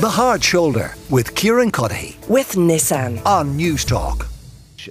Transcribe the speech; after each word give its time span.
The 0.00 0.08
Hard 0.08 0.42
Shoulder 0.42 0.94
with 1.10 1.34
Kieran 1.34 1.70
Cuddihy 1.70 2.26
with 2.26 2.52
Nissan. 2.52 3.20
on 3.26 3.58
Newstalk. 3.58 4.26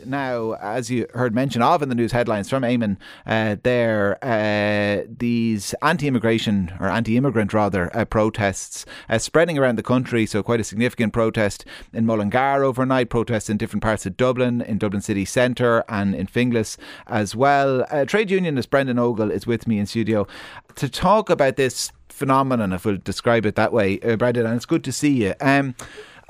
Now, 0.05 0.53
as 0.61 0.91
you 0.91 1.07
heard 1.15 1.33
mention 1.33 1.63
of 1.63 1.81
in 1.81 1.89
the 1.89 1.95
news 1.95 2.11
headlines 2.11 2.47
from 2.47 2.61
Eamon, 2.61 2.97
uh, 3.25 3.55
there 3.63 4.19
uh, 4.23 5.07
these 5.09 5.73
anti-immigration 5.81 6.73
or 6.79 6.89
anti-immigrant 6.89 7.53
rather 7.55 7.89
uh, 7.97 8.05
protests 8.05 8.85
uh, 9.09 9.17
spreading 9.17 9.57
around 9.57 9.77
the 9.77 9.83
country. 9.83 10.27
So 10.27 10.43
quite 10.43 10.59
a 10.59 10.63
significant 10.63 11.11
protest 11.11 11.65
in 11.91 12.05
Mullingar 12.05 12.63
overnight, 12.63 13.09
protests 13.09 13.49
in 13.49 13.57
different 13.57 13.81
parts 13.81 14.05
of 14.05 14.15
Dublin, 14.15 14.61
in 14.61 14.77
Dublin 14.77 15.01
city 15.01 15.25
centre, 15.25 15.83
and 15.89 16.13
in 16.13 16.27
Finglas 16.27 16.77
as 17.07 17.35
well. 17.35 17.83
Uh, 17.89 18.05
trade 18.05 18.29
unionist 18.29 18.69
Brendan 18.69 18.99
Ogle 18.99 19.31
is 19.31 19.47
with 19.47 19.65
me 19.65 19.79
in 19.79 19.87
studio 19.87 20.27
to 20.75 20.87
talk 20.87 21.31
about 21.31 21.55
this 21.55 21.91
phenomenon, 22.19 22.73
if 22.73 22.85
we'll 22.85 22.97
describe 22.97 23.45
it 23.45 23.55
that 23.55 23.73
way, 23.73 23.99
uh, 24.01 24.15
Brendan. 24.15 24.45
And 24.45 24.55
it's 24.55 24.67
good 24.67 24.83
to 24.83 24.91
see 24.91 25.23
you. 25.23 25.33
Um, 25.41 25.73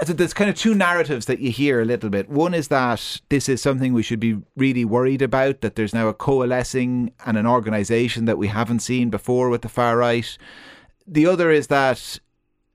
so 0.06 0.14
there's 0.14 0.34
kind 0.34 0.50
of 0.50 0.56
two 0.56 0.74
narratives 0.74 1.26
that 1.26 1.40
you 1.40 1.52
hear 1.52 1.82
a 1.82 1.86
little 1.86 2.10
bit. 2.10 2.30
One 2.30 2.54
is 2.54 2.70
that 2.70 3.20
this 3.28 3.50
is 3.50 3.62
something 3.62 3.94
we 3.94 4.04
should 4.04 4.22
be 4.22 4.38
really 4.56 4.86
worried 4.86 5.22
about, 5.22 5.60
that 5.60 5.76
there's 5.76 5.94
now 5.94 6.08
a 6.08 6.14
coalescing 6.14 7.12
and 7.26 7.38
an 7.38 7.46
organisation 7.46 8.24
that 8.26 8.38
we 8.38 8.48
haven't 8.48 8.80
seen 8.80 9.10
before 9.10 9.50
with 9.50 9.62
the 9.62 9.68
far 9.68 9.98
right. 9.98 10.38
The 11.06 11.26
other 11.26 11.52
is 11.52 11.68
that, 11.68 12.18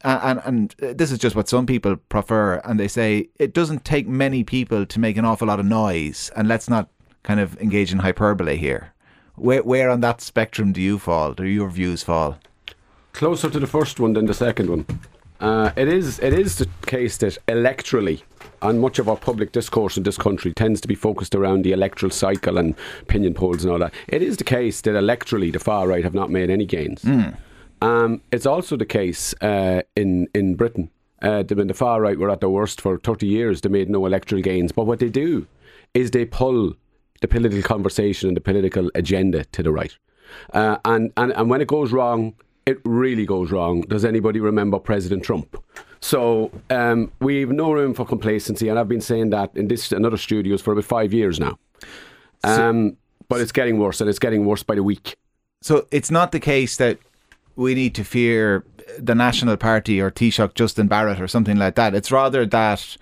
and, 0.02 0.42
and 0.44 0.74
this 0.78 1.10
is 1.10 1.19
just 1.19 1.34
what 1.34 1.48
some 1.48 1.64
people 1.64 1.96
prefer, 1.96 2.60
and 2.64 2.78
they 2.78 2.88
say 2.88 3.30
it 3.38 3.55
doesn't 3.55 3.86
take 3.86 4.06
many 4.06 4.44
people 4.44 4.84
to 4.84 5.00
make 5.00 5.16
an 5.16 5.24
awful 5.24 5.48
lot 5.48 5.60
of 5.60 5.66
noise, 5.66 6.30
and 6.36 6.46
let's 6.46 6.69
not 6.69 6.91
kind 7.22 7.41
of 7.41 7.58
engage 7.58 7.91
in 7.91 8.00
hyperbole 8.00 8.56
here. 8.56 8.92
Where, 9.36 9.62
where 9.62 9.88
on 9.88 10.00
that 10.00 10.20
spectrum 10.20 10.72
do 10.72 10.80
you 10.83 10.98
fall? 10.98 11.33
Do 11.33 11.44
your 11.44 11.70
views 11.70 12.02
fall? 12.02 12.38
Closer 13.14 13.48
to 13.48 13.60
the 13.60 13.66
first 13.66 14.00
one 14.00 14.12
than 14.12 14.27
the 14.27 14.34
second 14.34 14.68
one. 14.68 14.86
Uh, 15.41 15.70
it 15.77 15.88
is 15.88 16.18
it 16.20 16.32
is 16.32 16.56
the 16.59 16.68
case 16.86 17.16
that 17.18 17.38
electorally, 17.48 18.22
and 18.62 18.80
much 18.80 18.98
of 18.98 19.08
our 19.08 19.16
public 19.16 19.52
discourse 19.52 19.97
in 19.97 20.02
this 20.02 20.16
country 20.19 20.52
tends 20.52 20.80
to 20.80 20.88
be 20.88 20.94
focused 20.94 21.34
around 21.34 21.62
the 21.64 21.72
electoral 21.72 22.11
cycle 22.11 22.58
and 22.58 22.75
opinion 23.03 23.34
polls 23.34 23.62
and 23.64 23.72
all 23.72 23.78
that. 23.78 23.92
It 24.08 24.22
is 24.22 24.36
the 24.36 24.44
case 24.44 24.80
that 24.83 24.91
electorally 24.94 25.53
the 25.53 25.58
far 25.61 25.86
right 25.86 26.03
have 26.03 26.14
not 26.14 26.30
made 26.30 26.50
any 26.50 26.66
gains. 26.66 27.05
Um, 27.83 28.20
it's 28.33 28.47
also 28.47 28.77
the 28.77 28.86
case 28.86 29.33
uh, 29.41 29.83
in 29.97 30.27
in 30.34 30.55
Britain. 30.56 30.91
Uh, 31.22 31.42
the- 31.42 31.55
when 31.55 31.69
the 31.69 31.75
far 31.75 32.00
right 32.00 32.19
were 32.19 32.31
at 32.31 32.41
their 32.41 32.48
worst 32.50 32.81
for 32.81 32.98
30 32.98 33.27
years, 33.27 33.60
they 33.60 33.69
made 33.69 33.88
no 33.88 34.06
electoral 34.06 34.42
gains. 34.42 34.72
But 34.72 34.86
what 34.86 34.98
they 34.98 35.08
do 35.08 35.47
is 35.94 36.10
they 36.10 36.25
pull 36.25 36.75
the 37.20 37.28
political 37.28 37.62
conversation 37.62 38.28
and 38.28 38.36
the 38.36 38.41
political 38.41 38.91
agenda 38.94 39.44
to 39.44 39.62
the 39.62 39.70
right. 39.72 39.97
Uh, 40.53 40.77
and, 40.84 41.12
and, 41.16 41.33
and 41.33 41.48
when 41.48 41.60
it 41.60 41.69
goes 41.69 41.92
wrong, 41.92 42.34
it 42.66 42.80
really 42.84 43.26
goes 43.26 43.50
wrong. 43.50 43.82
Does 43.82 44.04
anybody 44.04 44.40
remember 44.40 44.78
President 44.78 45.22
Trump? 45.22 45.62
So 46.00 46.50
um, 46.70 47.10
we've 47.20 47.50
no 47.50 47.72
room 47.72 47.94
for 47.94 48.04
complacency, 48.04 48.68
and 48.68 48.78
I've 48.78 48.88
been 48.88 49.00
saying 49.00 49.30
that 49.30 49.50
in 49.54 49.68
this 49.68 49.92
and 49.92 50.04
other 50.04 50.16
studios 50.16 50.60
for 50.60 50.72
about 50.72 50.84
five 50.84 51.12
years 51.12 51.40
now. 51.40 51.58
Um, 52.42 52.96
but 53.28 53.40
it's 53.40 53.52
getting 53.52 53.78
worse, 53.78 54.00
and 54.00 54.10
it's 54.10 54.18
getting 54.18 54.44
worse 54.44 54.62
by 54.62 54.74
the 54.74 54.82
week. 54.82 55.16
So 55.62 55.86
it's 55.90 56.10
not 56.10 56.32
the 56.32 56.40
case 56.40 56.76
that 56.76 56.98
we 57.56 57.74
need 57.74 57.94
to 57.94 58.04
fear 58.04 58.64
the 58.98 59.14
National 59.14 59.56
Party 59.56 60.00
or 60.00 60.10
Taoiseach 60.10 60.54
Justin 60.54 60.88
Barrett 60.88 61.20
or 61.20 61.28
something 61.28 61.56
like 61.56 61.74
that. 61.76 61.94
It's 61.94 62.12
rather 62.12 62.44
that 62.44 62.96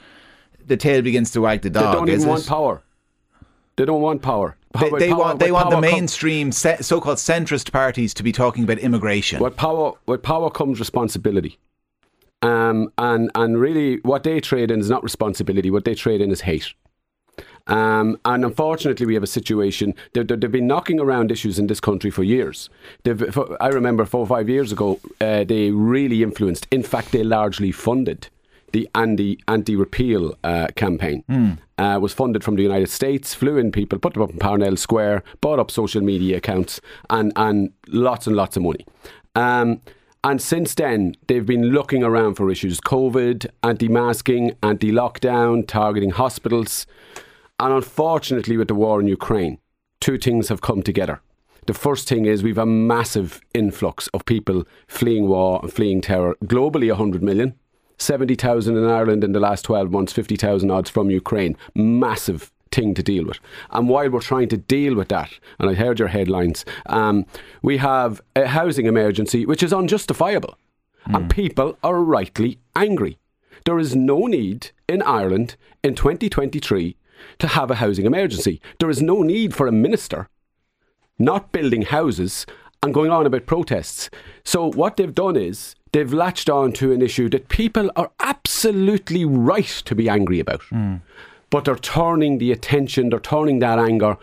the 0.65 0.77
tail 0.77 1.03
begins 1.03 1.33
to 1.33 1.41
wag 1.41 1.63
the 1.63 1.71
dog. 1.71 1.93
They 1.93 1.99
don't 1.99 2.09
even 2.09 2.29
want 2.29 2.47
power. 2.47 2.83
They 3.77 3.85
don't 3.85 4.03
want 4.03 4.23
power. 4.23 4.57
They, 4.79 4.91
they 4.91 5.09
power- 5.11 5.19
want 5.19 5.39
they 5.39 5.53
want 5.53 5.71
the 5.71 5.81
mainstream 5.81 6.53
se- 6.53 6.79
so-called 6.81 7.19
centrist 7.19 7.73
parties 7.73 8.15
to 8.15 8.23
be 8.23 8.33
talking 8.33 8.65
about 8.65 8.79
immigration. 8.79 9.41
With 9.41 9.57
power, 9.57 9.93
with 10.07 10.23
power 10.23 10.51
comes 10.51 10.79
responsibility. 10.79 11.59
Um, 12.43 12.93
and 12.99 13.31
and 13.35 13.61
really, 13.61 13.99
what 14.03 14.25
they 14.25 14.41
trade 14.41 14.71
in 14.71 14.81
is 14.81 14.91
not 14.91 15.03
responsibility. 15.03 15.71
What 15.71 15.85
they 15.85 15.95
trade 15.95 16.21
in 16.21 16.31
is 16.31 16.43
hate. 16.43 16.75
Um, 17.69 18.19
and 18.25 18.45
unfortunately, 18.45 19.07
we 19.07 19.15
have 19.15 19.23
a 19.23 19.29
situation. 19.29 19.95
They've, 20.13 20.27
they've 20.27 20.51
been 20.51 20.67
knocking 20.67 20.99
around 20.99 21.31
issues 21.31 21.61
in 21.61 21.69
this 21.69 21.79
country 21.79 22.11
for 22.11 22.25
years. 22.25 22.69
For, 23.05 23.57
I 23.63 23.69
remember 23.69 24.05
four 24.05 24.21
or 24.21 24.27
five 24.27 24.49
years 24.49 24.73
ago, 24.73 24.99
uh, 25.21 25.45
they 25.45 25.71
really 25.71 26.25
influenced. 26.25 26.67
In 26.73 26.83
fact, 26.83 27.13
they 27.13 27.23
largely 27.23 27.71
funded 27.71 28.29
the 28.73 28.89
anti 28.95 29.39
anti 29.49 29.77
repeal 29.77 30.35
uh, 30.45 30.69
campaign. 30.77 31.25
Uh, 31.79 31.99
was 32.01 32.13
funded 32.13 32.45
from 32.45 32.57
the 32.57 32.63
United 32.63 32.89
States. 32.89 33.35
Flew 33.35 33.57
in 33.57 33.73
people, 33.73 33.99
put 33.99 34.15
them 34.15 34.23
up 34.23 34.31
in 34.31 34.39
Parnell 34.39 34.77
Square, 34.77 35.25
bought 35.41 35.59
up 35.59 35.71
social 35.71 36.01
media 36.01 36.37
accounts, 36.37 36.81
and 37.11 37.33
and 37.37 37.73
lots 37.89 38.27
and 38.27 38.37
lots 38.37 38.57
of 38.57 38.63
money. 38.63 38.87
Um, 39.35 39.81
and 40.25 40.41
since 40.41 40.75
then, 40.75 41.17
they've 41.27 41.45
been 41.45 41.71
looking 41.71 42.05
around 42.05 42.37
for 42.37 42.49
issues 42.51 42.81
COVID, 42.81 43.47
anti 43.65 43.89
masking, 43.89 44.53
anti 44.63 44.93
lockdown, 44.93 45.67
targeting 45.67 46.11
hospitals. 46.11 46.87
And 47.59 47.73
unfortunately, 47.73 48.57
with 48.57 48.69
the 48.69 48.75
war 48.75 49.01
in 49.01 49.09
Ukraine, 49.09 49.59
two 50.01 50.19
things 50.19 50.49
have 50.49 50.61
come 50.61 50.83
together. 50.83 51.21
The 51.67 51.75
first 51.75 52.09
thing 52.09 52.25
is 52.25 52.43
we've 52.43 52.59
a 52.59 52.67
massive 52.67 53.41
influx 53.55 54.09
of 54.09 54.25
people 54.25 54.65
fleeing 54.89 55.29
war 55.29 55.61
and 55.63 55.73
fleeing 55.73 56.01
terror. 56.01 56.37
Globally, 56.45 56.89
100 56.89 57.23
million. 57.23 57.55
70,000 58.03 58.77
in 58.77 58.85
Ireland 58.85 59.25
in 59.25 59.33
the 59.33 59.41
last 59.41 59.65
12 59.65 59.91
months, 59.91 60.13
50,000 60.13 60.71
odds 60.71 60.91
from 60.91 61.11
Ukraine. 61.11 61.57
Massive 61.75 62.51
thing 62.71 62.95
to 62.95 63.03
deal 63.03 63.27
with. 63.27 63.39
And 63.71 63.89
while 63.89 64.09
we're 64.11 64.21
trying 64.21 64.49
to 64.49 64.57
deal 64.57 64.95
with 64.95 65.09
that, 65.09 65.31
and 65.59 65.69
I 65.71 65.75
heard 65.75 65.99
your 65.99 66.09
headlines, 66.09 66.65
um, 66.87 67.27
we 67.63 67.79
have 67.79 68.21
a 68.35 68.47
housing 68.47 68.87
emergency 68.87 69.47
which 69.47 69.63
is 69.63 69.73
unjustifiable. 69.73 70.57
And 71.05 71.29
people 71.29 71.77
are 71.83 72.01
rightly 72.01 72.61
angry. 72.77 73.19
There 73.65 73.81
is 73.81 73.97
no 73.97 74.27
need 74.27 74.71
in 74.89 75.03
Ireland 75.03 75.57
in 75.83 75.97
2023 75.97 76.97
to 77.39 77.47
have 77.49 77.73
a 77.73 77.77
housing 77.77 78.07
emergency. 78.07 78.61
There 78.79 78.89
is 78.91 79.03
no 79.03 79.23
need 79.23 79.53
for 79.53 79.67
a 79.67 79.73
minister 79.73 80.29
not 81.19 81.53
building 81.53 81.83
houses 81.83 82.47
and 82.83 82.93
going 82.93 83.11
on 83.11 83.27
about 83.27 83.47
protests. 83.47 84.11
So 84.45 84.71
what 84.73 84.97
they've 84.97 85.15
done 85.15 85.37
is 85.37 85.75
they've 85.93 86.13
latched 86.13 86.51
on 86.51 86.73
to 86.73 86.93
an 86.93 87.03
issue 87.03 87.29
that 87.29 87.49
people 87.49 87.91
are 87.97 88.11
absolutely 88.21 89.25
right 89.25 89.83
to 89.85 89.95
be 89.95 90.09
angry 90.09 90.41
about. 90.41 90.63
Hmm. 90.63 90.97
But 91.51 91.67
they're 91.67 91.77
turning 91.77 92.39
the 92.39 92.51
attention, 92.51 93.11
they're 93.11 93.21
turning 93.21 93.59
that 93.59 93.79
anger, 93.79 94.17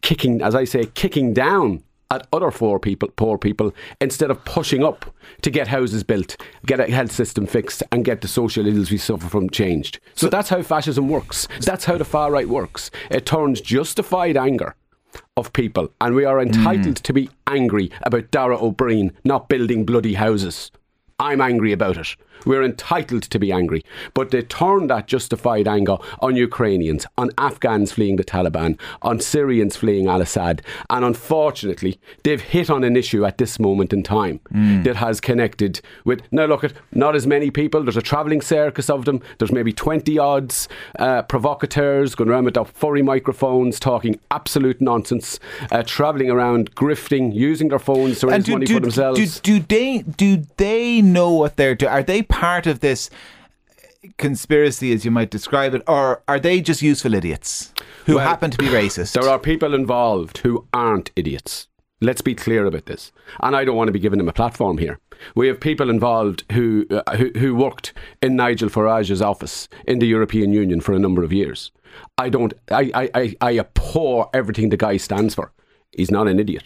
kicking, 0.00 0.40
as 0.40 0.54
I 0.54 0.64
say, 0.64 0.86
kicking 0.86 1.34
down 1.34 1.82
at 2.10 2.26
other 2.32 2.50
poor 2.50 2.78
people, 2.78 3.08
poor 3.14 3.38
people, 3.38 3.72
instead 4.00 4.30
of 4.30 4.44
pushing 4.44 4.82
up 4.82 5.14
to 5.42 5.50
get 5.50 5.68
houses 5.68 6.02
built, 6.02 6.36
get 6.66 6.80
a 6.80 6.90
health 6.90 7.12
system 7.12 7.46
fixed, 7.46 7.82
and 7.92 8.04
get 8.04 8.20
the 8.20 8.28
social 8.28 8.66
ills 8.66 8.90
we 8.90 8.98
suffer 8.98 9.28
from 9.28 9.48
changed. 9.48 10.00
So 10.14 10.28
that's 10.28 10.48
how 10.48 10.62
fascism 10.62 11.08
works. 11.08 11.46
That's 11.60 11.84
how 11.84 11.98
the 11.98 12.04
far 12.04 12.32
right 12.32 12.48
works. 12.48 12.90
It 13.10 13.26
turns 13.26 13.60
justified 13.60 14.36
anger 14.36 14.74
of 15.36 15.52
people, 15.52 15.92
and 16.00 16.14
we 16.14 16.24
are 16.24 16.40
entitled 16.40 16.98
hmm. 16.98 17.02
to 17.02 17.12
be 17.12 17.30
angry 17.46 17.90
about 18.02 18.30
Darragh 18.30 18.60
O'Brien 18.60 19.12
not 19.24 19.48
building 19.48 19.84
bloody 19.84 20.14
houses. 20.14 20.72
I'm 21.20 21.42
angry 21.42 21.72
about 21.72 21.98
it. 21.98 22.16
We're 22.46 22.62
entitled 22.62 23.24
to 23.24 23.38
be 23.38 23.52
angry. 23.52 23.84
But 24.14 24.30
they 24.30 24.40
turn 24.42 24.86
that 24.86 25.06
justified 25.06 25.68
anger 25.68 25.96
on 26.20 26.36
Ukrainians, 26.36 27.06
on 27.18 27.30
Afghans 27.36 27.92
fleeing 27.92 28.16
the 28.16 28.24
Taliban, 28.24 28.78
on 29.02 29.20
Syrians 29.20 29.76
fleeing 29.76 30.06
al 30.06 30.22
Assad. 30.22 30.62
And 30.88 31.04
unfortunately, 31.04 32.00
they've 32.22 32.40
hit 32.40 32.70
on 32.70 32.84
an 32.84 32.96
issue 32.96 33.24
at 33.26 33.38
this 33.38 33.58
moment 33.58 33.92
in 33.92 34.02
time 34.02 34.40
that 34.50 34.96
has 34.96 35.20
connected 35.20 35.80
with. 36.04 36.22
Now, 36.32 36.46
look 36.46 36.64
at 36.64 36.72
not 36.92 37.14
as 37.14 37.26
many 37.26 37.50
people. 37.50 37.82
There's 37.82 37.96
a 37.96 38.02
travelling 38.02 38.40
circus 38.40 38.88
of 38.88 39.04
them. 39.04 39.20
There's 39.38 39.52
maybe 39.52 39.72
20 39.72 40.18
odds 40.18 40.68
uh, 40.98 41.22
provocateurs 41.22 42.14
going 42.14 42.30
around 42.30 42.44
with 42.44 42.54
their 42.54 42.64
furry 42.64 43.02
microphones 43.02 43.78
talking 43.78 44.18
absolute 44.30 44.80
nonsense, 44.80 45.38
uh, 45.70 45.82
travelling 45.82 46.30
around 46.30 46.74
grifting, 46.74 47.34
using 47.34 47.68
their 47.68 47.78
phones 47.78 48.20
to 48.20 48.28
raise 48.28 48.48
money 48.48 48.66
for 48.66 48.80
themselves. 48.80 49.40
Do, 49.40 49.60
do 49.60 49.66
they 49.68 49.98
do 50.02 50.44
they 50.56 51.02
know 51.12 51.32
what 51.32 51.56
they're 51.56 51.74
doing? 51.74 51.92
Are 51.92 52.02
they 52.02 52.22
part 52.22 52.66
of 52.66 52.80
this 52.80 53.10
conspiracy, 54.16 54.92
as 54.92 55.04
you 55.04 55.10
might 55.10 55.30
describe 55.30 55.74
it, 55.74 55.82
or 55.86 56.22
are 56.26 56.40
they 56.40 56.60
just 56.60 56.82
useful 56.82 57.14
idiots 57.14 57.72
who 58.06 58.14
Well, 58.16 58.26
happen 58.26 58.50
to 58.50 58.58
be 58.58 58.66
racist? 58.66 59.12
There 59.12 59.28
are 59.28 59.38
people 59.38 59.74
involved 59.74 60.38
who 60.38 60.66
aren't 60.72 61.10
idiots. 61.16 61.66
Let's 62.00 62.22
be 62.22 62.34
clear 62.34 62.64
about 62.64 62.86
this. 62.86 63.12
And 63.40 63.54
I 63.54 63.64
don't 63.64 63.76
want 63.76 63.88
to 63.88 63.92
be 63.92 63.98
giving 63.98 64.16
them 64.16 64.28
a 64.28 64.32
platform 64.32 64.78
here. 64.78 64.98
We 65.34 65.48
have 65.48 65.60
people 65.60 65.90
involved 65.90 66.44
who, 66.52 66.86
uh, 66.90 67.16
who, 67.16 67.30
who 67.38 67.54
worked 67.54 67.92
in 68.22 68.36
Nigel 68.36 68.70
Farage's 68.70 69.20
office 69.20 69.68
in 69.86 69.98
the 69.98 70.06
European 70.06 70.54
Union 70.54 70.80
for 70.80 70.94
a 70.94 70.98
number 70.98 71.22
of 71.22 71.30
years. 71.30 71.70
I 72.16 72.30
don't, 72.30 72.54
I, 72.70 72.90
I, 72.94 73.10
I, 73.14 73.36
I 73.42 73.58
abhor 73.58 74.30
everything 74.32 74.70
the 74.70 74.78
guy 74.78 74.96
stands 74.96 75.34
for. 75.34 75.52
He's 75.92 76.10
not 76.10 76.26
an 76.26 76.40
idiot. 76.40 76.64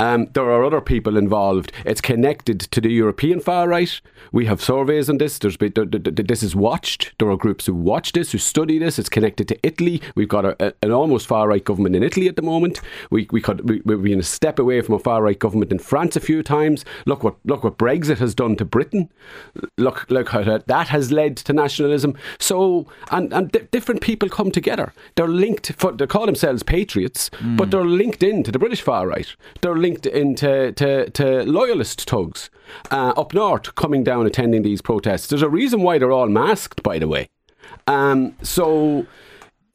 Um, 0.00 0.26
there 0.34 0.50
are 0.50 0.64
other 0.64 0.80
people 0.80 1.16
involved. 1.16 1.72
It's 1.84 2.00
connected 2.00 2.60
to 2.60 2.80
the 2.80 2.90
European 2.90 3.40
far 3.40 3.68
right. 3.68 4.00
We 4.32 4.46
have 4.46 4.62
surveys 4.62 5.08
on 5.08 5.18
this. 5.18 5.38
There's 5.38 5.56
this 5.58 6.42
is 6.42 6.56
watched. 6.56 7.12
There 7.18 7.30
are 7.30 7.36
groups 7.36 7.66
who 7.66 7.74
watch 7.74 8.12
this, 8.12 8.32
who 8.32 8.38
study 8.38 8.78
this. 8.78 8.98
It's 8.98 9.08
connected 9.08 9.48
to 9.48 9.58
Italy. 9.62 10.02
We've 10.14 10.28
got 10.28 10.44
a, 10.44 10.74
an 10.82 10.90
almost 10.90 11.26
far 11.26 11.48
right 11.48 11.64
government 11.64 11.96
in 11.96 12.02
Italy 12.02 12.28
at 12.28 12.36
the 12.36 12.42
moment. 12.42 12.80
We 13.10 13.28
we 13.30 13.40
could 13.40 13.68
we, 13.68 13.80
we've 13.84 14.02
been 14.02 14.20
a 14.20 14.24
step 14.24 14.58
away 14.58 14.80
from 14.80 14.94
a 14.94 14.98
far 14.98 15.22
right 15.22 15.38
government 15.38 15.72
in 15.72 15.78
France 15.78 16.16
a 16.16 16.20
few 16.20 16.42
times. 16.42 16.84
Look 17.06 17.22
what 17.22 17.36
look 17.44 17.64
what 17.64 17.78
Brexit 17.78 18.18
has 18.18 18.34
done 18.34 18.56
to 18.56 18.64
Britain. 18.64 19.10
Look 19.78 20.06
look 20.10 20.30
how 20.30 20.42
that, 20.42 20.66
that 20.66 20.88
has 20.88 21.12
led 21.12 21.36
to 21.38 21.52
nationalism. 21.52 22.16
So 22.38 22.86
and 23.10 23.32
and 23.32 23.50
d- 23.52 23.68
different 23.70 24.00
people 24.00 24.28
come 24.28 24.50
together. 24.50 24.92
They're 25.14 25.28
linked. 25.28 25.72
For, 25.72 25.92
they 25.92 26.06
call 26.06 26.26
themselves 26.26 26.62
patriots, 26.62 27.30
mm. 27.30 27.56
but 27.56 27.70
they're 27.70 27.84
linked 27.84 28.22
into 28.22 28.50
the 28.50 28.58
British 28.58 28.82
far 28.82 29.06
right. 29.06 29.34
They're 29.60 29.76
linked 29.76 30.06
into 30.06 30.72
to, 30.72 31.10
to 31.10 31.42
loyalist 31.44 32.08
thugs 32.08 32.50
uh, 32.90 33.12
up 33.16 33.32
north 33.34 33.74
coming 33.74 34.04
down 34.04 34.26
attending 34.26 34.62
these 34.62 34.82
protests. 34.82 35.28
There's 35.28 35.42
a 35.42 35.48
reason 35.48 35.82
why 35.82 35.98
they're 35.98 36.12
all 36.12 36.28
masked, 36.28 36.82
by 36.82 36.98
the 36.98 37.08
way. 37.08 37.28
Um, 37.86 38.34
so. 38.42 39.06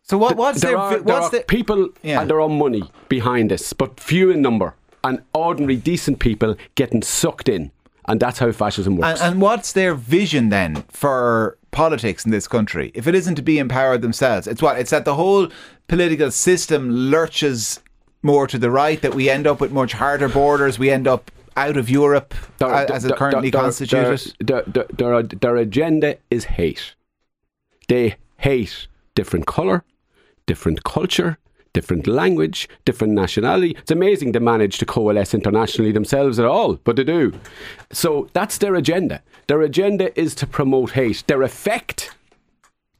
So 0.03 0.17
what, 0.17 0.35
what's 0.35 0.61
there 0.61 0.71
their, 0.71 0.77
are, 0.77 0.91
what's 0.91 1.05
there 1.05 1.15
are 1.15 1.29
the, 1.29 1.41
people 1.47 1.89
Yeah. 2.03 2.21
and 2.21 2.29
their 2.29 2.41
own 2.41 2.57
money 2.57 2.83
behind 3.07 3.49
this, 3.51 3.71
but 3.71 3.97
few 3.99 4.29
in 4.29 4.41
number, 4.41 4.73
and 5.05 5.21
ordinary 5.33 5.77
decent 5.77 6.19
people 6.19 6.55
getting 6.75 7.01
sucked 7.01 7.47
in, 7.47 7.71
and 8.09 8.19
that's 8.19 8.39
how 8.39 8.51
fascism 8.51 8.97
works. 8.97 9.21
And, 9.21 9.33
and 9.33 9.41
what's 9.41 9.71
their 9.71 9.95
vision 9.95 10.49
then 10.49 10.83
for 10.89 11.57
politics 11.71 12.25
in 12.25 12.31
this 12.31 12.45
country? 12.45 12.91
If 12.93 13.07
it 13.07 13.15
isn't 13.15 13.35
to 13.35 13.41
be 13.41 13.57
empowered 13.57 14.01
themselves, 14.01 14.47
it's 14.47 14.61
what? 14.61 14.77
It's 14.77 14.91
that 14.91 15.05
the 15.05 15.15
whole 15.15 15.47
political 15.87 16.29
system 16.29 16.89
lurches 16.91 17.79
more 18.23 18.47
to 18.47 18.57
the 18.57 18.71
right, 18.71 19.01
that 19.01 19.13
we 19.15 19.29
end 19.29 19.47
up 19.47 19.59
with 19.59 19.71
much 19.71 19.93
harder 19.93 20.29
borders, 20.29 20.77
we 20.77 20.89
end 20.89 21.07
up 21.07 21.31
out 21.57 21.77
of 21.77 21.89
Europe 21.89 22.33
Their- 22.59 22.73
uh, 22.73 22.85
as 22.85 23.05
it 23.05 23.15
currently 23.15 23.49
their- 23.49 23.61
constituted. 23.61 24.33
Their, 24.39 24.61
their, 24.63 24.85
their, 24.93 25.23
their 25.23 25.55
agenda 25.57 26.17
is 26.29 26.45
hate. 26.45 26.95
They 27.87 28.15
hate 28.37 28.87
different 29.15 29.47
colour, 29.47 29.83
different 30.45 30.83
culture, 30.83 31.37
different 31.73 32.07
language, 32.07 32.67
different 32.85 33.13
nationality. 33.13 33.71
It's 33.77 33.91
amazing 33.91 34.31
they 34.31 34.39
manage 34.39 34.77
to 34.79 34.85
coalesce 34.85 35.33
internationally 35.33 35.91
themselves 35.91 36.39
at 36.39 36.45
all, 36.45 36.75
but 36.83 36.95
they 36.95 37.03
do. 37.03 37.33
So 37.91 38.29
that's 38.33 38.57
their 38.57 38.75
agenda. 38.75 39.21
Their 39.47 39.61
agenda 39.61 40.17
is 40.19 40.35
to 40.35 40.47
promote 40.47 40.91
hate. 40.91 41.23
Their 41.27 41.41
effect, 41.43 42.11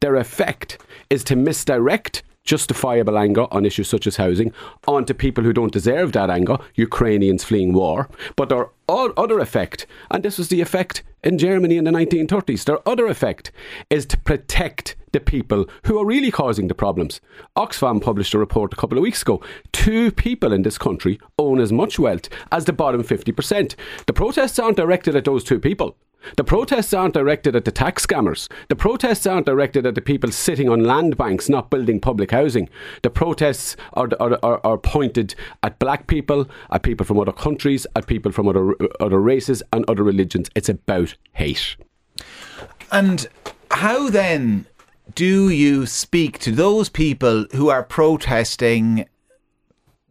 their 0.01 0.15
effect 0.15 0.80
is 1.09 1.24
to 1.24 1.36
misdirect 1.36 2.24
justifiable 2.44 3.18
anger 3.18 3.45
on 3.51 3.65
issues 3.65 3.88
such 3.88 4.07
as 4.07 4.15
housing 4.15 4.51
onto 4.88 5.13
people 5.13 5.44
who 5.44 5.53
don't 5.53 5.71
deserve 5.71 6.12
that 6.12 6.30
anger, 6.30 6.57
Ukrainians 6.75 7.44
fleeing 7.44 7.71
war. 7.71 8.09
But 8.36 8.50
their 8.50 8.69
other 8.89 9.39
effect, 9.39 9.86
and 10.09 10.24
this 10.24 10.38
was 10.38 10.50
the 10.50 10.59
effect 10.59 11.03
in 11.24 11.38
Germany 11.38 11.77
in 11.77 11.83
the 11.83 11.92
1930s, 11.92 12.65
their 12.65 12.88
other 12.89 13.06
effect 13.07 13.51
is 13.92 14.07
to 14.07 14.18
protect 14.18 14.95
the 15.12 15.19
people 15.19 15.68
who 15.86 16.00
are 16.00 16.06
really 16.06 16.31
causing 16.31 16.68
the 16.68 16.74
problems. 16.74 17.21
Oxfam 17.56 18.01
published 18.01 18.33
a 18.33 18.39
report 18.39 18.74
a 18.74 18.77
couple 18.77 18.97
of 18.97 19.04
weeks 19.04 19.21
ago. 19.21 19.42
Two 19.71 20.12
people 20.12 20.51
in 20.51 20.63
this 20.63 20.77
country 20.77 21.19
own 21.38 21.59
as 21.59 21.71
much 21.71 22.00
wealth 22.00 22.27
as 22.51 22.65
the 22.65 22.74
bottom 22.74 23.04
50%. 23.04 23.75
The 24.07 24.13
protests 24.13 24.57
aren't 24.57 24.77
directed 24.77 25.15
at 25.15 25.25
those 25.25 25.44
two 25.44 25.59
people. 25.59 25.95
The 26.38 26.44
protests 26.44 26.94
aren't 26.94 27.13
directed 27.13 27.56
at 27.56 27.65
the 27.65 27.71
tax 27.71 28.06
scammers. 28.06 28.51
The 28.69 28.75
protests 28.75 29.25
aren't 29.25 29.45
directed 29.45 29.85
at 29.85 29.95
the 29.95 30.01
people 30.01 30.31
sitting 30.31 30.69
on 30.69 30.83
land 30.83 31.18
banks 31.18 31.50
not 31.50 31.69
building 31.69 32.00
public 32.00 32.31
housing. 32.31 32.69
The 33.01 33.09
protests 33.09 33.75
are, 33.94 34.09
are, 34.19 34.39
are, 34.44 34.62
are 34.63 34.77
pointed 34.77 35.35
at 35.63 35.79
black 35.79 36.07
people, 36.07 36.50
at 36.71 36.83
people 36.83 37.06
from 37.06 37.19
other 37.19 37.31
countries, 37.31 37.88
at 37.95 38.07
people 38.07 38.31
from 38.31 38.47
other, 38.47 38.75
other 39.00 39.19
races 39.19 39.63
and 39.73 39.85
other 39.89 40.03
religions. 40.03 40.50
It's 40.56 40.69
about 40.69 41.15
hate. 41.33 41.75
And 42.91 43.27
how 43.71 44.09
then 44.09 44.65
do 45.15 45.50
you 45.50 45.85
speak 45.85 46.39
to 46.39 46.51
those 46.51 46.89
people 46.89 47.45
who 47.53 47.69
are 47.69 47.83
protesting 47.83 49.06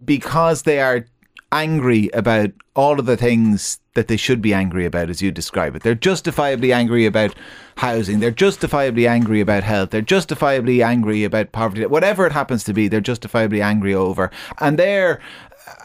because 0.04 0.62
they 0.62 0.80
are 0.80 1.06
angry 1.52 2.10
about 2.14 2.50
all 2.74 2.98
of 2.98 3.06
the 3.06 3.16
things 3.16 3.80
that 3.94 4.08
they 4.08 4.16
should 4.16 4.40
be 4.40 4.54
angry 4.54 4.86
about, 4.86 5.10
as 5.10 5.20
you 5.20 5.30
describe 5.30 5.74
it? 5.74 5.82
They're 5.82 5.94
justifiably 5.94 6.72
angry 6.72 7.06
about 7.06 7.34
housing, 7.76 8.20
they're 8.20 8.30
justifiably 8.30 9.06
angry 9.06 9.40
about 9.40 9.62
health, 9.62 9.90
they're 9.90 10.00
justifiably 10.00 10.82
angry 10.82 11.24
about 11.24 11.52
poverty, 11.52 11.86
whatever 11.86 12.26
it 12.26 12.32
happens 12.32 12.64
to 12.64 12.72
be, 12.72 12.88
they're 12.88 13.00
justifiably 13.00 13.62
angry 13.62 13.94
over. 13.94 14.30
And 14.58 14.78
their 14.78 15.20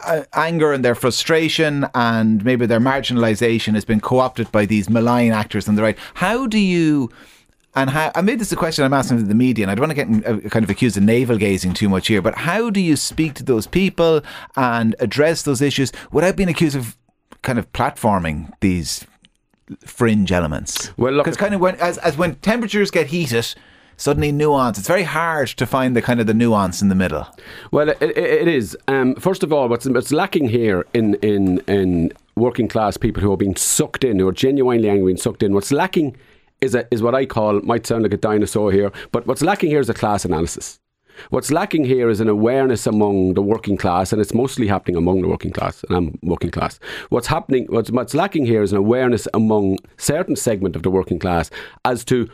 uh, 0.04 0.24
anger 0.34 0.72
and 0.72 0.84
their 0.84 0.94
frustration 0.94 1.86
and 1.94 2.44
maybe 2.44 2.66
their 2.66 2.80
marginalisation 2.80 3.74
has 3.74 3.84
been 3.84 4.00
co 4.00 4.18
opted 4.18 4.50
by 4.52 4.66
these 4.66 4.88
malign 4.88 5.32
actors 5.32 5.68
on 5.68 5.74
the 5.74 5.82
right. 5.82 5.98
How 6.14 6.46
do 6.46 6.58
you. 6.58 7.10
And 7.76 7.90
how, 7.90 8.10
I 8.14 8.22
made 8.22 8.38
this 8.38 8.50
a 8.52 8.56
question 8.56 8.84
I'm 8.84 8.94
asking 8.94 9.18
to 9.18 9.24
the 9.24 9.34
media, 9.34 9.64
and 9.64 9.70
I 9.70 9.74
don't 9.74 9.86
want 9.86 9.98
to 9.98 10.04
get 10.22 10.46
uh, 10.46 10.48
kind 10.48 10.64
of 10.64 10.70
accused 10.70 10.96
of 10.96 11.02
navel 11.02 11.36
gazing 11.36 11.74
too 11.74 11.90
much 11.90 12.08
here, 12.08 12.22
but 12.22 12.34
how 12.34 12.70
do 12.70 12.80
you 12.80 12.96
speak 12.96 13.34
to 13.34 13.44
those 13.44 13.66
people 13.66 14.22
and 14.56 14.96
address 14.98 15.42
those 15.42 15.60
issues 15.60 15.92
without 16.10 16.36
being 16.36 16.48
accused 16.48 16.74
of 16.74 16.96
kind 17.42 17.58
of 17.58 17.70
platforming 17.72 18.50
these 18.60 19.06
fringe 19.84 20.32
elements? 20.32 20.96
Well, 20.96 21.12
look- 21.12 21.26
because 21.26 21.36
kind 21.36 21.54
of 21.54 21.60
when 21.60 21.76
as, 21.76 21.98
as 21.98 22.16
when 22.16 22.36
temperatures 22.36 22.90
get 22.90 23.08
heated, 23.08 23.54
suddenly 23.98 24.32
nuance. 24.32 24.78
It's 24.78 24.88
very 24.88 25.02
hard 25.02 25.48
to 25.48 25.66
find 25.66 25.94
the 25.94 26.02
kind 26.02 26.20
of 26.20 26.26
the 26.26 26.34
nuance 26.34 26.80
in 26.80 26.88
the 26.88 26.94
middle. 26.94 27.26
Well, 27.70 27.90
it, 27.90 27.98
it, 28.00 28.16
it 28.16 28.48
is. 28.48 28.76
Um, 28.88 29.14
first 29.16 29.42
of 29.42 29.52
all, 29.52 29.68
what's, 29.68 29.86
what's 29.86 30.12
lacking 30.12 30.48
here 30.48 30.86
in, 30.94 31.14
in, 31.16 31.58
in 31.66 32.12
working 32.36 32.68
class 32.68 32.96
people 32.96 33.22
who 33.22 33.32
are 33.32 33.36
being 33.36 33.56
sucked 33.56 34.04
in, 34.04 34.18
who 34.18 34.28
are 34.28 34.32
genuinely 34.32 34.88
angry 34.88 35.12
and 35.12 35.20
sucked 35.20 35.42
in, 35.42 35.54
what's 35.54 35.72
lacking 35.72 36.16
is, 36.60 36.74
a, 36.74 36.86
is 36.90 37.02
what 37.02 37.14
I 37.14 37.26
call, 37.26 37.60
might 37.60 37.86
sound 37.86 38.02
like 38.02 38.14
a 38.14 38.16
dinosaur 38.16 38.72
here, 38.72 38.92
but 39.12 39.26
what's 39.26 39.42
lacking 39.42 39.70
here 39.70 39.80
is 39.80 39.88
a 39.88 39.94
class 39.94 40.24
analysis. 40.24 40.80
What's 41.30 41.50
lacking 41.50 41.84
here 41.84 42.10
is 42.10 42.20
an 42.20 42.28
awareness 42.28 42.86
among 42.86 43.34
the 43.34 43.42
working 43.42 43.76
class, 43.76 44.12
and 44.12 44.20
it's 44.20 44.34
mostly 44.34 44.66
happening 44.66 44.96
among 44.96 45.22
the 45.22 45.28
working 45.28 45.50
class, 45.50 45.82
and 45.88 45.96
I'm 45.96 46.18
working 46.22 46.50
class. 46.50 46.78
What's 47.08 47.26
happening, 47.26 47.66
what's, 47.68 47.90
what's 47.90 48.14
lacking 48.14 48.46
here 48.46 48.62
is 48.62 48.72
an 48.72 48.78
awareness 48.78 49.26
among 49.32 49.78
certain 49.96 50.36
segment 50.36 50.76
of 50.76 50.82
the 50.82 50.90
working 50.90 51.18
class 51.18 51.50
as 51.84 52.04
to 52.06 52.28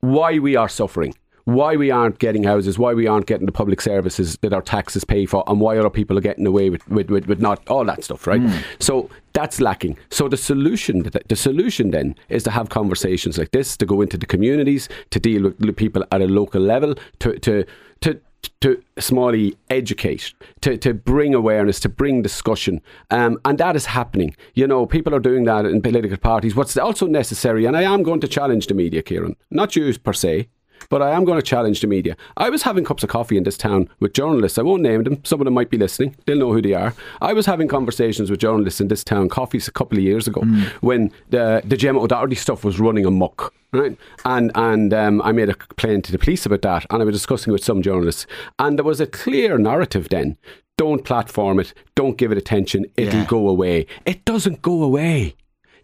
why 0.00 0.38
we 0.38 0.54
are 0.54 0.68
suffering, 0.68 1.14
why 1.48 1.76
we 1.76 1.90
aren't 1.90 2.18
getting 2.18 2.44
houses, 2.44 2.78
why 2.78 2.92
we 2.92 3.06
aren't 3.06 3.24
getting 3.24 3.46
the 3.46 3.52
public 3.52 3.80
services 3.80 4.36
that 4.42 4.52
our 4.52 4.60
taxes 4.60 5.02
pay 5.02 5.24
for, 5.24 5.42
and 5.46 5.60
why 5.60 5.78
other 5.78 5.88
people 5.88 6.18
are 6.18 6.20
getting 6.20 6.46
away 6.46 6.68
with, 6.68 6.86
with, 6.88 7.08
with, 7.08 7.26
with 7.26 7.40
not 7.40 7.66
all 7.68 7.86
that 7.86 8.04
stuff, 8.04 8.26
right? 8.26 8.38
So 8.80 9.08
that's 9.32 9.58
lacking. 9.58 9.96
So 10.10 10.28
the 10.28 10.36
solution, 10.36 11.04
the 11.04 11.36
solution 11.36 11.90
then 11.90 12.16
is 12.28 12.42
to 12.42 12.50
have 12.50 12.68
conversations 12.68 13.38
like 13.38 13.52
this, 13.52 13.78
to 13.78 13.86
go 13.86 14.02
into 14.02 14.18
the 14.18 14.26
communities, 14.26 14.90
to 15.08 15.18
deal 15.18 15.44
with 15.44 15.74
people 15.76 16.04
at 16.12 16.20
a 16.20 16.26
local 16.26 16.60
level, 16.60 16.94
to 17.20 17.38
to 17.38 17.64
to 18.02 18.20
to 18.60 18.82
smally 18.98 19.56
educate, 19.70 20.34
to, 20.60 20.76
to 20.76 20.92
bring 20.92 21.34
awareness, 21.34 21.80
to 21.80 21.88
bring 21.88 22.20
discussion. 22.20 22.82
Um, 23.10 23.38
and 23.46 23.56
that 23.56 23.74
is 23.74 23.86
happening. 23.86 24.36
You 24.52 24.66
know, 24.66 24.84
people 24.84 25.14
are 25.14 25.20
doing 25.20 25.44
that 25.44 25.64
in 25.64 25.80
political 25.80 26.18
parties. 26.18 26.54
What's 26.54 26.76
also 26.76 27.06
necessary, 27.06 27.64
and 27.64 27.74
I 27.74 27.82
am 27.82 28.02
going 28.02 28.20
to 28.20 28.28
challenge 28.28 28.66
the 28.66 28.74
media, 28.74 29.02
Kieran, 29.02 29.34
not 29.50 29.74
you 29.74 29.98
per 29.98 30.12
se, 30.12 30.48
but 30.90 31.02
I 31.02 31.10
am 31.10 31.24
going 31.24 31.38
to 31.38 31.42
challenge 31.46 31.80
the 31.80 31.86
media. 31.86 32.16
I 32.36 32.50
was 32.50 32.62
having 32.62 32.84
cups 32.84 33.02
of 33.02 33.08
coffee 33.10 33.36
in 33.36 33.44
this 33.44 33.56
town 33.58 33.88
with 34.00 34.12
journalists. 34.12 34.58
I 34.58 34.62
won't 34.62 34.82
name 34.82 35.04
them. 35.04 35.24
Some 35.24 35.40
of 35.40 35.44
them 35.44 35.54
might 35.54 35.70
be 35.70 35.76
listening. 35.78 36.16
They'll 36.26 36.38
know 36.38 36.52
who 36.52 36.62
they 36.62 36.74
are. 36.74 36.94
I 37.20 37.32
was 37.32 37.46
having 37.46 37.68
conversations 37.68 38.30
with 38.30 38.40
journalists 38.40 38.80
in 38.80 38.88
this 38.88 39.04
town, 39.04 39.28
coffees 39.28 39.68
a 39.68 39.72
couple 39.72 39.98
of 39.98 40.04
years 40.04 40.26
ago, 40.28 40.42
when 40.80 41.10
the 41.30 41.62
the 41.64 41.76
Gemma 41.76 42.00
O'Doherty 42.00 42.36
stuff 42.36 42.64
was 42.64 42.78
running 42.80 43.04
amok. 43.06 43.52
Right, 43.70 43.98
and 44.24 44.50
and 44.54 44.94
um, 44.94 45.20
I 45.22 45.32
made 45.32 45.50
a 45.50 45.54
complaint 45.54 46.06
to 46.06 46.12
the 46.12 46.18
police 46.18 46.46
about 46.46 46.62
that, 46.62 46.86
and 46.88 47.02
I 47.02 47.04
was 47.04 47.14
discussing 47.14 47.52
with 47.52 47.62
some 47.62 47.82
journalists, 47.82 48.26
and 48.58 48.78
there 48.78 48.84
was 48.84 48.98
a 49.00 49.06
clear 49.06 49.58
narrative 49.58 50.08
then. 50.08 50.38
Don't 50.78 51.04
platform 51.04 51.58
it. 51.60 51.74
Don't 51.94 52.16
give 52.16 52.32
it 52.32 52.38
attention. 52.38 52.86
It'll 52.96 53.20
Yeah. 53.20 53.26
go 53.26 53.46
away. 53.48 53.86
It 54.06 54.24
doesn't 54.24 54.62
go 54.62 54.82
away. 54.84 55.34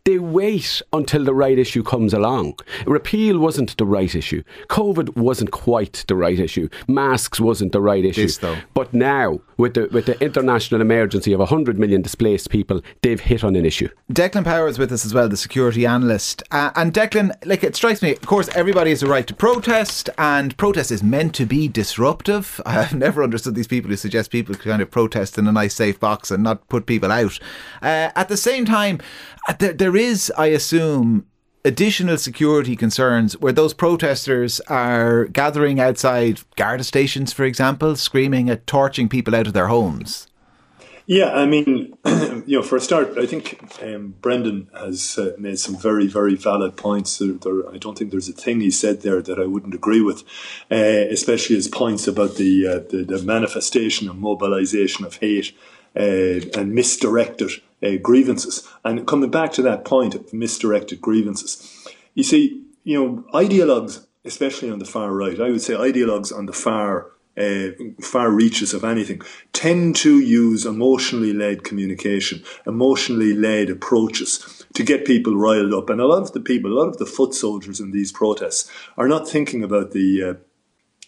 They 0.05 0.19
wait 0.19 0.83
until 0.93 1.25
the 1.25 1.33
right 1.33 1.59
issue 1.59 1.83
comes 1.83 2.13
along. 2.13 2.59
Repeal 2.85 3.39
wasn't 3.39 3.75
the 3.79 3.87
right 3.87 4.15
issue. 4.15 4.43
COVID 4.69 5.17
wasn't 5.17 5.51
quite 5.51 6.05
the 6.09 6.15
right 6.15 6.39
issue. 6.39 6.69
Masks 6.87 7.41
wasn't 7.41 7.73
the 7.73 7.81
right 7.81 8.05
issue. 8.05 8.25
is, 8.25 8.37
though. 8.37 8.59
But 8.75 8.93
now, 8.93 9.41
with 9.57 9.73
the 9.73 9.89
with 9.93 10.05
the 10.05 10.23
international 10.23 10.83
emergency 10.83 11.33
of 11.33 11.39
100 11.39 11.79
million 11.79 12.03
displaced 12.03 12.51
people, 12.51 12.83
they've 13.01 13.19
hit 13.19 13.43
on 13.43 13.57
an 13.57 13.65
issue. 13.65 13.89
Declan 14.13 14.45
Power 14.45 14.69
is 14.69 14.79
with 14.79 14.93
us 14.93 15.07
as 15.07 15.15
well, 15.15 15.27
the 15.27 15.39
security 15.39 15.87
analyst. 15.87 16.43
Uh, 16.51 16.71
and 16.77 16.93
Declan, 16.93 17.33
like 17.47 17.65
it 17.65 17.75
strikes 17.75 18.03
me, 18.03 18.13
of 18.13 18.27
course, 18.27 18.51
everybody 18.55 18.91
has 18.91 19.03
a 19.03 19.07
right 19.07 19.27
to 19.27 19.35
protest, 19.35 20.11
and 20.19 20.55
protest 20.59 20.91
is 20.91 21.03
meant 21.03 21.35
to 21.37 21.47
be 21.47 21.67
disruptive. 21.67 22.61
I've 22.67 22.95
never 22.95 23.23
understood 23.23 23.55
these 23.55 23.69
people 23.69 23.89
who 23.89 23.97
suggest 23.97 24.31
people 24.31 24.55
kind 24.55 24.83
of 24.83 24.91
protest 24.91 25.39
in 25.39 25.47
a 25.47 25.53
nice, 25.53 25.75
safe 25.75 25.99
box 25.99 26.31
and 26.31 26.43
not 26.43 26.69
put 26.69 26.85
people 26.85 27.11
out. 27.11 27.39
Uh, 27.81 28.11
at 28.15 28.29
the 28.29 28.37
same 28.37 28.67
time, 28.67 29.01
uh, 29.49 29.55
there, 29.59 29.94
there 29.95 30.03
is, 30.03 30.33
I 30.37 30.47
assume, 30.47 31.27
additional 31.65 32.19
security 32.19 32.75
concerns 32.75 33.39
where 33.39 33.53
those 33.53 33.73
protesters 33.73 34.59
are 34.63 35.27
gathering 35.27 35.79
outside 35.79 36.41
Garda 36.57 36.83
stations, 36.83 37.33
for 37.33 37.45
example, 37.45 37.95
screaming 37.95 38.51
at 38.51 38.67
torching 38.67 39.09
people 39.09 39.37
out 39.37 39.47
of 39.47 39.53
their 39.53 39.69
homes. 39.69 40.27
Yeah, 41.07 41.33
I 41.33 41.47
mean, 41.47 41.97
you 42.05 42.59
know, 42.59 42.63
for 42.63 42.77
a 42.77 42.81
start, 42.81 43.17
I 43.19 43.27
think 43.27 43.61
um, 43.83 44.15
Brendan 44.21 44.69
has 44.77 45.17
uh, 45.17 45.33
made 45.39 45.61
some 45.61 45.77
very, 45.77 46.09
very 46.09 46.35
valid 46.35 46.77
points. 46.77 47.19
There, 47.19 47.35
there, 47.35 47.71
I 47.73 47.77
don't 47.77 47.97
think 47.97 48.11
there's 48.11 48.29
a 48.29 48.33
thing 48.33 48.61
he 48.61 48.73
said 48.73 49.03
there 49.03 49.23
that 49.23 49.39
I 49.39 49.47
wouldn't 49.47 49.75
agree 49.75 50.01
with, 50.01 50.25
uh, 50.73 51.07
especially 51.11 51.55
his 51.55 51.69
points 51.69 52.09
about 52.09 52.35
the, 52.35 52.67
uh, 52.67 52.79
the, 52.91 53.05
the 53.05 53.23
manifestation 53.23 54.09
and 54.09 54.19
mobilisation 54.19 55.05
of 55.05 55.17
hate 55.19 55.53
uh, 55.95 56.41
and 56.59 56.75
misdirected 56.75 57.51
uh, 57.85 57.97
grievances. 58.03 58.67
And 58.85 59.07
coming 59.07 59.31
back 59.31 59.53
to 59.53 59.63
that 59.63 59.85
point 59.85 60.15
of 60.15 60.33
misdirected 60.33 61.01
grievances, 61.01 61.87
you 62.15 62.23
see, 62.23 62.63
you 62.85 63.03
know, 63.03 63.25
ideologues, 63.33 64.07
especially 64.25 64.71
on 64.71 64.79
the 64.79 64.85
far 64.85 65.13
right, 65.13 65.41
I 65.41 65.51
would 65.51 65.63
say 65.63 65.75
ideologues 65.75 66.37
on 66.37 66.47
the 66.47 66.53
far 66.53 67.11
uh, 67.37 67.71
far 68.01 68.31
reaches 68.31 68.73
of 68.75 68.85
anything, 68.85 69.21
tend 69.53 69.97
to 69.97 70.21
use 70.21 70.65
emotionally 70.65 71.33
led 71.33 71.65
communication, 71.65 72.43
emotionally 72.67 73.35
led 73.35 73.71
approaches 73.71 74.65
to 74.75 74.85
get 74.85 75.05
people 75.05 75.37
riled 75.37 75.75
up. 75.75 75.91
And 75.91 76.01
a 76.01 76.07
lot 76.07 76.23
of 76.23 76.33
the 76.33 76.41
people, 76.41 76.73
a 76.73 76.79
lot 76.79 76.89
of 76.89 76.99
the 76.99 77.07
foot 77.07 77.35
soldiers 77.35 77.81
in 77.81 77.91
these 77.91 78.13
protests 78.13 78.71
are 78.97 79.09
not 79.09 79.29
thinking 79.29 79.65
about 79.65 79.91
the 79.91 80.23
uh, 80.23 80.35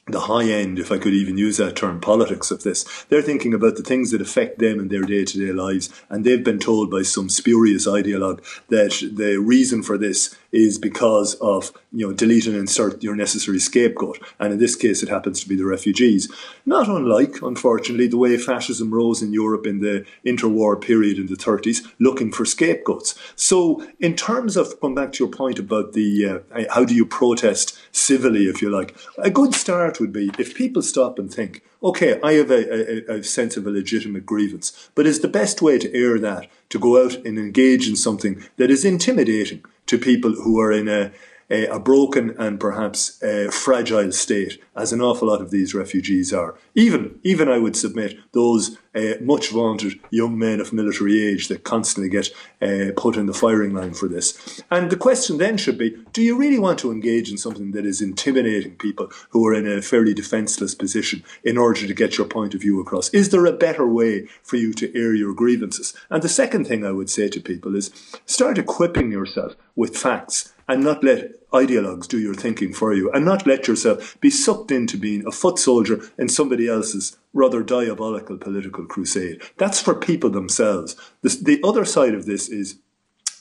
the 0.08 0.20
high 0.20 0.44
end, 0.44 0.78
if 0.78 0.92
I 0.92 0.98
could 0.98 1.14
even 1.14 1.36
use 1.36 1.56
that 1.56 1.74
term, 1.74 2.00
politics 2.00 2.52
of 2.52 2.62
this. 2.62 2.84
They're 3.08 3.22
thinking 3.22 3.52
about 3.52 3.74
the 3.76 3.82
things 3.82 4.12
that 4.12 4.20
affect 4.20 4.60
them 4.60 4.78
in 4.78 4.88
their 4.88 5.02
day 5.02 5.24
to 5.24 5.38
day 5.46 5.52
lives. 5.52 5.90
And 6.08 6.24
they've 6.24 6.44
been 6.44 6.60
told 6.60 6.92
by 6.92 7.02
some 7.02 7.28
spurious 7.28 7.88
ideologue 7.88 8.40
that 8.68 8.92
the 9.12 9.38
reason 9.38 9.82
for 9.82 9.98
this 9.98 10.36
is 10.56 10.78
because 10.78 11.34
of, 11.34 11.70
you 11.92 12.06
know, 12.06 12.14
delete 12.14 12.46
and 12.46 12.56
insert 12.56 13.02
your 13.02 13.14
necessary 13.14 13.58
scapegoat. 13.58 14.18
And 14.40 14.54
in 14.54 14.58
this 14.58 14.74
case, 14.74 15.02
it 15.02 15.08
happens 15.10 15.40
to 15.40 15.48
be 15.48 15.54
the 15.54 15.66
refugees. 15.66 16.32
Not 16.64 16.88
unlike, 16.88 17.42
unfortunately, 17.42 18.08
the 18.08 18.16
way 18.16 18.38
fascism 18.38 18.92
rose 18.92 19.22
in 19.22 19.32
Europe 19.32 19.66
in 19.66 19.80
the 19.80 20.06
interwar 20.24 20.80
period 20.80 21.18
in 21.18 21.26
the 21.26 21.36
30s, 21.36 21.86
looking 21.98 22.32
for 22.32 22.44
scapegoats. 22.46 23.14
So, 23.36 23.86
in 24.00 24.16
terms 24.16 24.56
of 24.56 24.80
going 24.80 24.94
back 24.94 25.12
to 25.12 25.24
your 25.24 25.32
point 25.32 25.58
about 25.58 25.92
the 25.92 26.26
uh, 26.26 26.64
how 26.70 26.84
do 26.84 26.94
you 26.94 27.04
protest 27.04 27.78
civilly, 27.92 28.44
if 28.46 28.62
you 28.62 28.70
like, 28.70 28.96
a 29.18 29.30
good 29.30 29.54
start 29.54 30.00
would 30.00 30.12
be 30.12 30.30
if 30.38 30.54
people 30.54 30.82
stop 30.82 31.18
and 31.18 31.32
think, 31.32 31.62
okay, 31.82 32.18
I 32.22 32.32
have 32.34 32.50
a, 32.50 33.12
a, 33.12 33.18
a, 33.18 33.22
sense 33.22 33.56
of 33.56 33.66
a 33.66 33.70
legitimate 33.70 34.24
grievance, 34.24 34.90
but 34.94 35.06
is 35.06 35.20
the 35.20 35.28
best 35.28 35.60
way 35.60 35.78
to 35.78 35.94
air 35.94 36.18
that 36.18 36.48
to 36.70 36.78
go 36.78 37.04
out 37.04 37.14
and 37.26 37.38
engage 37.38 37.88
in 37.88 37.96
something 37.96 38.42
that 38.56 38.70
is 38.70 38.84
intimidating 38.84 39.62
to 39.86 39.98
people 39.98 40.32
who 40.32 40.60
are 40.60 40.72
in 40.72 40.88
a 40.88 41.12
a, 41.50 41.66
a 41.66 41.78
broken 41.78 42.34
and 42.38 42.58
perhaps 42.58 43.22
a 43.22 43.50
fragile 43.50 44.12
state, 44.12 44.60
as 44.74 44.92
an 44.92 45.00
awful 45.00 45.28
lot 45.28 45.40
of 45.40 45.50
these 45.50 45.74
refugees 45.74 46.32
are. 46.32 46.56
Even, 46.74 47.18
even 47.22 47.48
I 47.48 47.58
would 47.58 47.76
submit 47.76 48.18
those 48.32 48.76
uh, 48.94 49.14
much 49.20 49.50
vaunted 49.50 50.00
young 50.10 50.38
men 50.38 50.60
of 50.60 50.72
military 50.72 51.22
age 51.22 51.48
that 51.48 51.64
constantly 51.64 52.08
get 52.08 52.30
uh, 52.62 52.92
put 52.96 53.16
in 53.16 53.26
the 53.26 53.34
firing 53.34 53.74
line 53.74 53.94
for 53.94 54.08
this. 54.08 54.62
And 54.70 54.90
the 54.90 54.96
question 54.96 55.38
then 55.38 55.56
should 55.56 55.78
be: 55.78 55.96
Do 56.12 56.22
you 56.22 56.36
really 56.36 56.58
want 56.58 56.78
to 56.80 56.90
engage 56.90 57.30
in 57.30 57.36
something 57.36 57.72
that 57.72 57.86
is 57.86 58.00
intimidating 58.00 58.76
people 58.76 59.10
who 59.30 59.46
are 59.46 59.54
in 59.54 59.66
a 59.66 59.82
fairly 59.82 60.14
defenceless 60.14 60.74
position 60.74 61.22
in 61.44 61.58
order 61.58 61.86
to 61.86 61.94
get 61.94 62.16
your 62.16 62.26
point 62.26 62.54
of 62.54 62.62
view 62.62 62.80
across? 62.80 63.10
Is 63.10 63.30
there 63.30 63.46
a 63.46 63.52
better 63.52 63.86
way 63.86 64.26
for 64.42 64.56
you 64.56 64.72
to 64.74 64.98
air 64.98 65.14
your 65.14 65.34
grievances? 65.34 65.94
And 66.10 66.22
the 66.22 66.28
second 66.28 66.66
thing 66.66 66.84
I 66.84 66.92
would 66.92 67.10
say 67.10 67.28
to 67.28 67.40
people 67.40 67.76
is: 67.76 67.90
start 68.24 68.58
equipping 68.58 69.12
yourself 69.12 69.56
with 69.74 69.96
facts 69.96 70.54
and 70.68 70.82
not 70.82 71.04
let 71.04 71.32
ideologues 71.50 72.08
do 72.08 72.18
your 72.18 72.34
thinking 72.34 72.72
for 72.72 72.92
you 72.92 73.10
and 73.12 73.24
not 73.24 73.46
let 73.46 73.68
yourself 73.68 74.16
be 74.20 74.30
sucked 74.30 74.70
into 74.70 74.96
being 74.98 75.26
a 75.26 75.30
foot 75.32 75.58
soldier 75.58 76.00
in 76.18 76.28
somebody 76.28 76.68
else's 76.68 77.16
rather 77.32 77.62
diabolical 77.62 78.36
political 78.36 78.84
crusade. 78.84 79.40
That's 79.56 79.80
for 79.80 79.94
people 79.94 80.30
themselves. 80.30 80.96
The, 81.22 81.38
the 81.42 81.60
other 81.62 81.84
side 81.84 82.14
of 82.14 82.26
this 82.26 82.48
is 82.48 82.78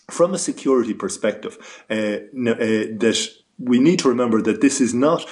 from 0.09 0.33
a 0.33 0.37
security 0.37 0.93
perspective 0.93 1.83
uh, 1.89 1.93
uh, 1.93 2.19
that 2.35 3.29
we 3.57 3.79
need 3.79 3.99
to 3.99 4.09
remember 4.09 4.41
that 4.41 4.61
this 4.61 4.81
is 4.81 4.93
not 4.93 5.25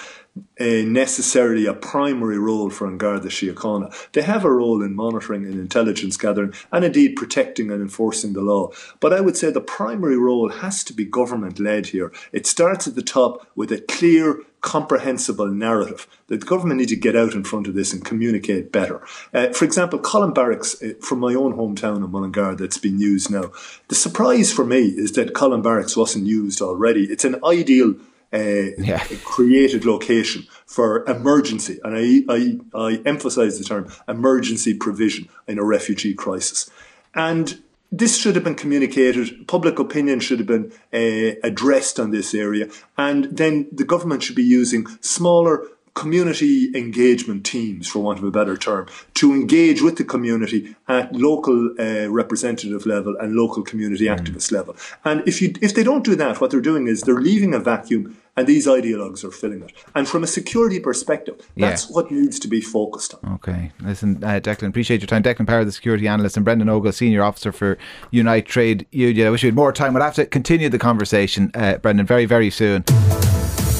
a 0.59 0.83
necessarily 0.85 1.65
a 1.65 1.73
primary 1.73 2.39
role 2.39 2.69
for 2.69 2.87
An 2.87 2.97
Garda 2.97 3.27
Síochána. 3.27 3.93
They 4.13 4.21
have 4.21 4.45
a 4.45 4.51
role 4.51 4.81
in 4.81 4.95
monitoring 4.95 5.45
and 5.45 5.59
intelligence 5.59 6.17
gathering 6.17 6.53
and 6.71 6.85
indeed 6.85 7.15
protecting 7.15 7.71
and 7.71 7.81
enforcing 7.81 8.33
the 8.33 8.41
law. 8.41 8.71
But 8.99 9.13
I 9.13 9.21
would 9.21 9.37
say 9.37 9.51
the 9.51 9.61
primary 9.61 10.17
role 10.17 10.49
has 10.49 10.83
to 10.85 10.93
be 10.93 11.05
government 11.05 11.59
led 11.59 11.87
here. 11.87 12.11
It 12.31 12.47
starts 12.47 12.87
at 12.87 12.95
the 12.95 13.03
top 13.03 13.47
with 13.55 13.71
a 13.71 13.81
clear, 13.81 14.41
comprehensible 14.61 15.47
narrative. 15.47 16.07
That 16.27 16.39
the 16.39 16.45
government 16.45 16.79
need 16.79 16.89
to 16.89 16.95
get 16.95 17.15
out 17.15 17.33
in 17.33 17.43
front 17.43 17.67
of 17.67 17.75
this 17.75 17.93
and 17.93 18.05
communicate 18.05 18.71
better. 18.71 19.01
Uh, 19.33 19.49
for 19.49 19.65
example, 19.65 19.99
Columb 19.99 20.33
Barracks 20.33 20.81
uh, 20.81 20.93
from 21.01 21.19
my 21.19 21.33
own 21.35 21.53
hometown 21.53 22.03
of 22.03 22.11
Mullingar 22.11 22.55
that's 22.55 22.77
been 22.77 22.99
used 22.99 23.29
now. 23.29 23.51
The 23.89 23.95
surprise 23.95 24.51
for 24.51 24.65
me 24.65 24.85
is 24.85 25.11
that 25.13 25.33
Columb 25.33 25.61
Barracks 25.61 25.97
wasn't 25.97 26.25
used 26.25 26.61
already. 26.61 27.05
It's 27.05 27.25
an 27.25 27.43
ideal 27.43 27.95
uh, 28.33 28.71
yeah. 28.77 29.03
created 29.23 29.85
location 29.85 30.47
for 30.65 31.07
emergency, 31.07 31.79
and 31.83 31.95
I, 31.95 32.33
I, 32.33 32.59
I 32.73 33.01
emphasize 33.05 33.59
the 33.59 33.63
term 33.63 33.91
emergency 34.07 34.73
provision 34.73 35.29
in 35.47 35.59
a 35.59 35.63
refugee 35.63 36.13
crisis. 36.13 36.69
And 37.13 37.61
this 37.91 38.17
should 38.17 38.33
have 38.35 38.43
been 38.43 38.55
communicated. 38.55 39.47
Public 39.47 39.77
opinion 39.77 40.19
should 40.19 40.39
have 40.39 40.47
been 40.47 40.71
uh, 40.91 41.37
addressed 41.43 41.99
on 41.99 42.09
this 42.09 42.33
area, 42.33 42.67
and 42.97 43.25
then 43.25 43.67
the 43.71 43.83
government 43.83 44.23
should 44.23 44.35
be 44.35 44.43
using 44.43 44.87
smaller 45.01 45.67
community 45.93 46.75
engagement 46.75 47.45
teams, 47.45 47.87
for 47.87 47.99
want 47.99 48.19
of 48.19 48.25
a 48.25 48.31
better 48.31 48.57
term, 48.57 48.87
to 49.15 49.33
engage 49.33 49.81
with 49.81 49.97
the 49.97 50.03
community 50.03 50.75
at 50.87 51.15
local 51.15 51.73
uh, 51.79 52.09
representative 52.09 52.85
level 52.85 53.15
and 53.19 53.35
local 53.35 53.63
community 53.63 54.05
mm. 54.05 54.17
activist 54.17 54.51
level. 54.51 54.75
And 55.05 55.27
if 55.27 55.41
you 55.41 55.53
if 55.61 55.75
they 55.75 55.83
don't 55.83 56.03
do 56.03 56.15
that, 56.15 56.41
what 56.41 56.51
they're 56.51 56.61
doing 56.61 56.87
is 56.87 57.01
they're 57.01 57.21
leaving 57.21 57.53
a 57.53 57.59
vacuum 57.59 58.17
and 58.35 58.47
these 58.47 58.65
ideologues 58.65 59.23
are 59.23 59.31
filling 59.31 59.61
it. 59.61 59.71
And 59.93 60.07
from 60.07 60.23
a 60.23 60.27
security 60.27 60.79
perspective, 60.79 61.47
that's 61.55 61.87
yeah. 61.87 61.95
what 61.95 62.11
needs 62.11 62.39
to 62.39 62.47
be 62.47 62.61
focused 62.61 63.13
on. 63.13 63.33
Okay. 63.35 63.71
Listen, 63.79 64.23
uh, 64.23 64.39
Declan, 64.39 64.69
appreciate 64.69 65.01
your 65.01 65.07
time. 65.07 65.21
Declan 65.21 65.45
Power, 65.45 65.63
the 65.63 65.71
security 65.71 66.07
analyst, 66.07 66.35
and 66.35 66.43
Brendan 66.43 66.69
Ogle, 66.69 66.91
senior 66.91 67.23
officer 67.23 67.51
for 67.51 67.77
Unite 68.09 68.47
Trade 68.47 68.87
Union. 68.91 69.27
I 69.27 69.29
wish 69.29 69.43
we 69.43 69.47
had 69.47 69.55
more 69.55 69.71
time. 69.71 69.93
We'll 69.93 70.03
have 70.03 70.15
to 70.15 70.25
continue 70.25 70.69
the 70.69 70.79
conversation, 70.79 71.51
uh, 71.53 71.77
Brendan, 71.77 72.07
very, 72.07 72.25
very 72.25 72.49
soon. 72.49 72.83